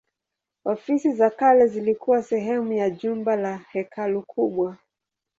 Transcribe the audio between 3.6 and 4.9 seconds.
hekalu kubwa.